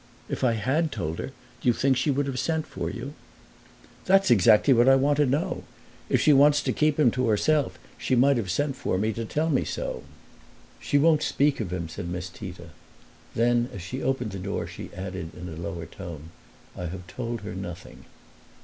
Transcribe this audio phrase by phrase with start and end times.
[0.29, 1.31] "If I had told her do
[1.67, 3.13] you think she would have sent for you?"
[4.05, 5.63] "That's exactly what I want to know.
[6.09, 9.25] If she wants to keep him to herself she might have sent for me to
[9.25, 10.01] tell me so."
[10.79, 12.69] "She won't speak of him," said Miss Tita.
[13.35, 16.31] Then as she opened the door she added in a lower tone,
[16.75, 18.05] "I have told her nothing."